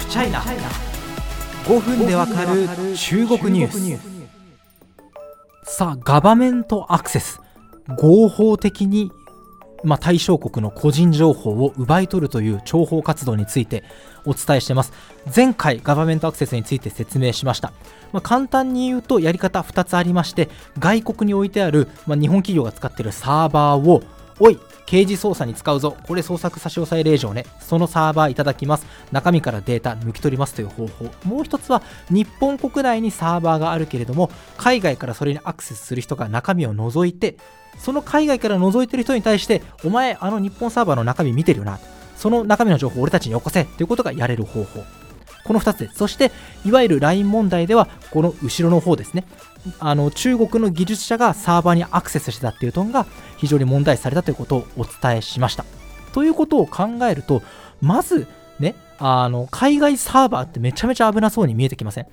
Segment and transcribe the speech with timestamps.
[0.00, 2.66] フチャイナ5分でわかる
[2.96, 3.98] 中国ニュー
[5.64, 5.76] ス。
[5.76, 7.40] さあガバメントアクセス
[7.98, 9.12] 合法的に
[9.82, 13.82] まあ、対象国の個人情報を奪い取るという諜報活動について
[14.26, 14.92] お伝えしています。
[15.34, 17.72] 前回ガバメントアクセスについて説明しました、
[18.12, 24.02] まあ、簡単に言うとやり方2つありまして外国に置いてある、まあ、日本企業が使っているサーバーを
[24.40, 25.96] おい刑事捜査に使うぞ。
[26.02, 27.44] これ捜索差し押さえ令状ね。
[27.60, 28.86] そのサーバーいただきます。
[29.12, 31.04] 中身からデータ抜き取りますという方法。
[31.24, 37.36] もう一つは日本国内にサーバーがあるけれども海外からそれにアクセスする人が中身を除いて
[37.78, 41.78] その海外から覗いてる人に対してお前あの日本サーバーの中身見てるよな。
[42.16, 43.64] その中身の情報を俺たちによこせ。
[43.64, 44.84] ということがやれる方法。
[45.44, 46.32] この2つですそして
[46.64, 49.24] いわゆる LINE 問題ではこの後ろの方ですね
[49.78, 55.64] あの中国の技術者がサーバーにアクセスしてたっていうのが非常に問題視されたということをお伝えしました。
[56.12, 57.42] ということを考えると
[57.80, 58.26] まず
[58.58, 62.06] ねあの海外サーバーってめちゃめちゃ危なそうに見えてきません？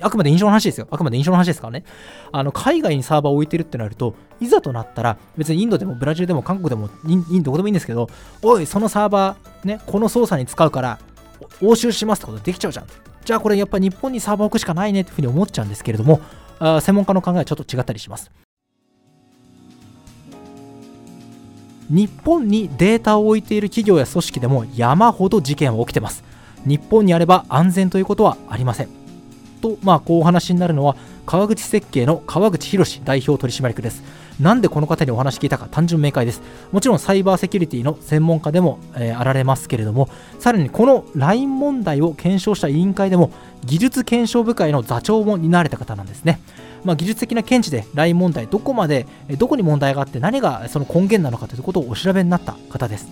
[0.00, 0.88] あくまで印象の話ですよ。
[0.90, 1.84] あくまで印象の話ですからね。
[2.32, 8.08] あの海外にサーバーを置いてるってなると、いざとなったら、別にインドでもブラジルでも韓国でもインどこでもいいんですけど、
[8.42, 10.98] おい、そのサーバー、ね、この操作に使うから、
[11.60, 12.86] 押収しますってことできちゃうじゃん。
[13.24, 16.20] じゃあこれやっぱ日本にサーバー置くしかないねっていうふうに思っちゃうんですけれども、
[16.58, 18.30] あ専門家の考えはちょっと違ったりします。
[21.90, 26.24] 日本にデータを置いている企業や組織でも山ほど事件は起きてます。
[26.64, 28.88] 日本にあれば安全ということはありません。
[29.60, 34.02] と、まあ、こうお話になるのは川口設計の川口博代表取締役です。
[34.40, 36.42] なんでこの方にお話聞いたか単純明快です。
[36.72, 40.08] もちろんサイバーセキュリティの専門家でも、えー、あられますけれども、
[40.40, 43.30] さらにこの LINE 問題を検証した委員会でも
[43.64, 46.40] 技術検証部会の座長も担われた方なんですね。
[46.84, 49.06] まあ、技術的な見地で LINE 問題、どこまで、
[49.38, 53.08] どこに問題があって何がその根源なのかということをお調べになった方です。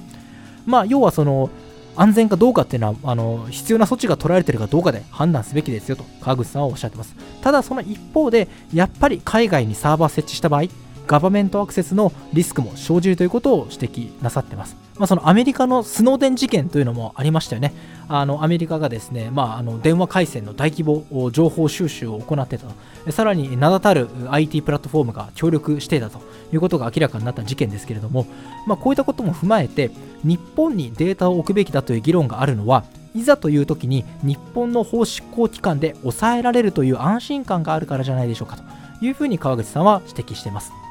[0.66, 1.50] まあ、要はその
[1.94, 10.62] 安全かどうかっていうのはあの必要な措置が取られているかどうかで判断すべきですよと川口さんはおっしゃってますただその一方でやっぱり海外にサーバー設置した場合
[11.06, 14.76] ガバメントアクセスのリスクも生じるということを指摘なさってます。
[14.98, 17.72] まあ、そのアメリカのスノーデン事件というのもありましたよね。
[18.08, 26.20] あのアメリカがですね、まあ、あの電話回線の大規模情報収集を行ってたと、さらに名だたる IT プラットフォームが協力していたと
[26.52, 28.26] いうことが明らかになった事件ですけれども、
[28.66, 29.90] まあ、こういったことも踏まえて、
[30.24, 38.62] 日本にデータを置くべきだという議論があるのは、いざという時に日本の法執行機関で抑えられるという安心感があるからじゃないでしょうかと
[39.04, 40.81] いうふうに川口さんは指摘しています。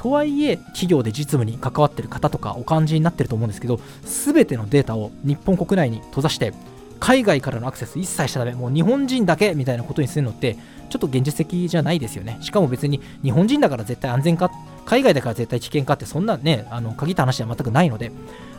[0.00, 6.54] とはいえ企業で実務に関わってる方とかお感じになってると思うんですけど全てのデータを日本国内に閉ざして
[7.00, 8.52] 海外からのアクセス一切しちゃダメ。
[8.54, 10.56] もう日本人だけみたいなことにするのって
[10.88, 12.38] ちょっと現実的じゃないですよね。
[12.40, 14.50] しかも別に日本人だから絶対安全か
[14.86, 18.10] 海外だから絶対危険かってそんなねあの限った話では全くないので。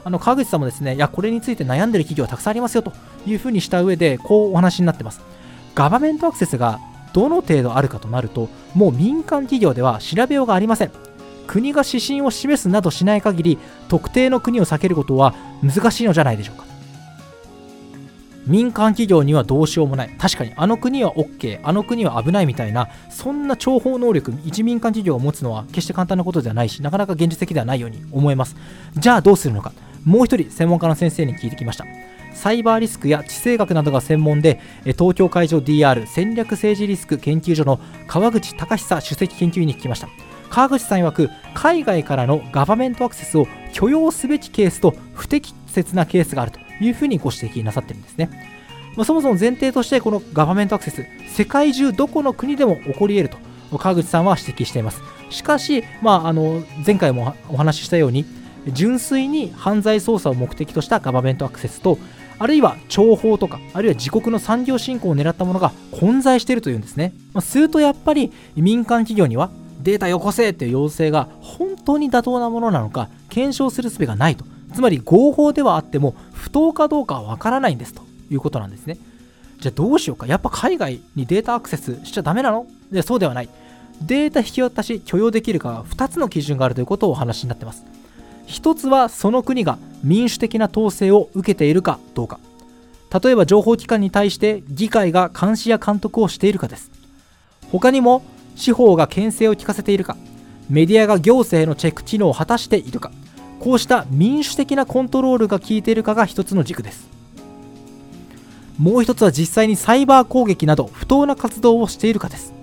[0.04, 2.92] あの川口さんもですねいやこれについて悩んでる企業はたくさんありますよと
[3.28, 5.22] いうふうにした上でこうお話になってます。
[5.74, 6.80] ガバメントアクセスが
[7.14, 10.92] どの程度あるかとなるともう民間企業では調べようがありません。
[11.52, 16.64] 国が指針を示すなどしない限り特定の国を避けることは難しいのじゃないでしょうか。
[18.48, 20.10] 民間企業にはどうしようもない。
[20.18, 28.56] 確かにあの国は OK あの国は危ないみたいなそんな諜報能力一民間企業を持つのは決して簡単なことではないしなかなか現実的ではないように思えます。
[28.96, 29.74] じゃあどうするのか。
[30.06, 31.86] もう一人専門家の先生に聞いてきました。
[32.34, 40.08] サイバーリスクや地政学などが専門で東京海上 DR 戦略政治リスク研究所の川口隆久首席研究員に聞きました。
[40.52, 48.30] 川口さん曰く海外からのガバメントアクセスを許容すべきケースと不適切なケースがあるというふうにご指摘なさってるんですね。
[48.98, 53.42] まあ、そもそも前提としてこのガバメントアクセス世界中どこの国でも起こり得る
[53.72, 55.02] と川口さんは指摘しています。
[55.30, 58.26] しかし、まあ、あの前回もお話ししたように
[58.68, 61.98] 純粋に犯罪捜査を目的としたガバメントアクセスと
[62.38, 69.50] あるいは諜報とかあるいは自国の産業振興を狙ったものが混在しているというんですね、まあ、するとやっぱり民間企業には
[69.82, 74.46] データよこせっていう要請が本当に妥当なものなのか検証する術がないと。
[74.74, 78.98] つまり合法ではあっても不当かどうかはわからないんですということなんですね。
[79.60, 80.28] じゃあどうしようか。
[80.28, 82.66] やっぱ海外にデータアクセスしちゃダメなの？
[82.92, 83.50] でそうではない。
[84.02, 87.84] データ引き渡し許容できるか2つの基準があるということをお話になってます。
[88.48, 92.40] 1つはその国が民主的な統制を受けているかどうか。
[93.24, 96.90] 例えば情報機関に対して議会が監視や監督をしているかです。
[97.72, 98.24] 他にも
[98.56, 100.18] 司法が牽制を聞かせているか
[100.70, 103.12] メディアが行政のチェック機能を果たしているか
[103.62, 107.08] こうした民主的なコントロールが効いているかが一つの軸です。
[108.80, 112.54] もう一つは実際にサイバー攻撃など不当な活動をしているかです。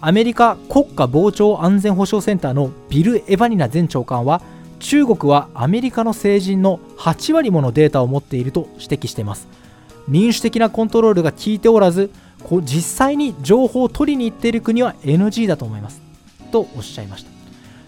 [0.00, 4.40] アメリカ国家防潮安全保障センターのビル・エヴァニナ前長官は
[4.78, 9.48] 中国はアメリカの成人の8割ものデータを持っていると指摘しています。
[10.06, 16.00] 民主的なコントロールが効いておらずこう実際に情報を取りに行っている国は NG だと思います。
[16.50, 17.30] とおっしゃいました。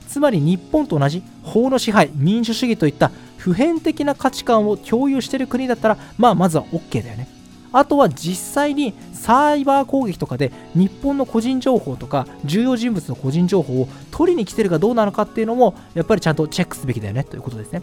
[0.08, 7.29] つまり日本と同じ法の支配民主主義といった普遍的な価値観を共有している国だったらまあまずは OK だよね。
[7.73, 17.23] あとは実際にサイバー攻撃とかで日本の個人情報とか重要人物の個人情報を取りに来てるかどうなのかっていうのもやっぱりちゃんとチェックすべきだよね。
[17.23, 17.82] ということですね。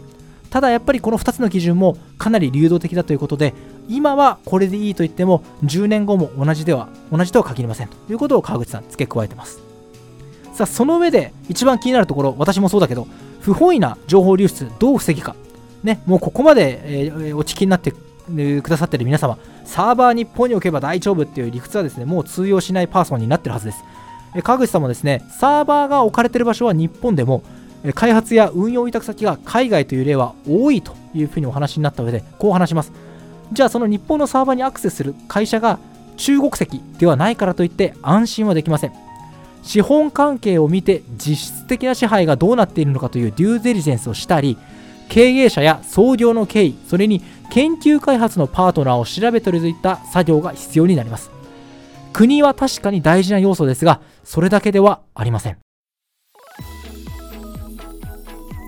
[0.50, 3.54] ただやっぱりこの2つの基準もかなり流動的だということで
[3.88, 7.88] 今はこれでいいと言っても10年後も同じでは同じとは限りません。
[7.88, 9.60] ということを川口さん付け加えてます。
[10.52, 13.06] さあその上で一番気になるところ私もそうだけど
[13.40, 15.36] 不本意な情報流出どう防ぎか。
[15.82, 23.84] ねもうここまで、えー、お聞きになってくださってる皆様サーバー日本に置けば大丈夫っていう理屈はですねもう通用しないパーソンになってるはずです。
[24.42, 27.42] 川口さんもですねサーバーが置かれてる場所は日本でも
[27.94, 32.92] 開発や運用委託先が海外という例は多いというふうにお話になった上でこう話します。
[33.52, 35.78] じゃあその日本のサーバーにアクセスする会社が
[36.16, 38.92] 中国籍ではないからといって安心はできません。
[39.62, 44.56] 資本関係を見て実質的な支配がどうなっているのかというデューデリジェンスをしたり
[45.08, 51.30] 経営者や創業の経緯それに研究開発のパートナーを調べ取るといった作業が必要になります。
[52.12, 55.67] 国は確かに大事な要素ですがそれだけではありません。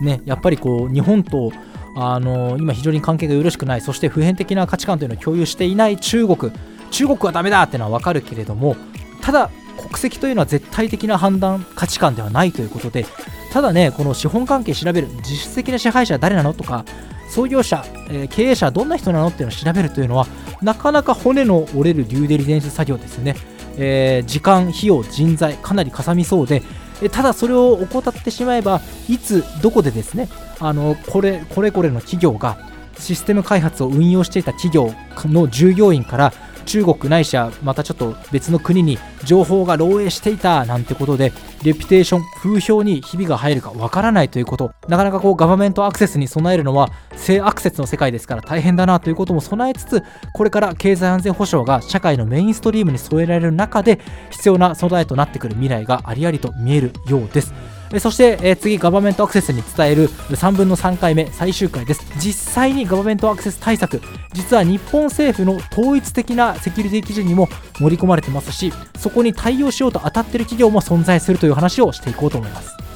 [0.00, 1.52] ねやっぱりこう日本と
[1.97, 6.52] あの今非常に関係がよろしくないそして普遍的な価値観というのを共有していない中国。
[6.91, 8.76] 中国はダメだっていうのは分かるけれども
[9.23, 13.06] ただ国籍というのは絶対的な判断価値観ではないということで
[13.52, 16.85] ただねこの資本関係調べる実質的な支配者は誰なのとか
[17.29, 20.26] 創業者、えー、経営者はどんな人なのっていうのを調べるというのは
[20.62, 23.37] なかなか骨の折れるデューデリジェンス作業ですね、
[23.79, 26.62] えー、時間費用人材かなりかさみそうで
[27.08, 32.58] ただそれを怠ってしまえばいつどこでですねあのこれこれこれの企業が
[32.99, 34.93] システム開発を運用していた企業
[35.25, 36.32] の従業員から
[36.70, 41.32] 中国ないしはまたちょっと別の国に情報が漏洩していたなんてことで
[41.64, 44.72] レピュテーション風評にひびが入るかわからないということ。
[44.87, 53.99] なかなかこうガバメントアクセスに備えるのは性アクセスの世界ですから大変だなということも備えつつこれから経済安全保障が社会のメインストリームに添えられる中で
[54.31, 57.52] 必要な備えとなってくる未来がありありと見えるようです。
[57.99, 62.05] そして、え次ガバメントアクセスに伝える3分の3回目最終回です。
[62.21, 64.01] 実際にガバメントアクセス対策
[64.33, 67.49] 実は日本政府の統一的なセキュリティ基準にも
[67.79, 72.90] 盛り込まれてますしそこに対応しようと当たっている企業も存在するという話をしていこうと思います。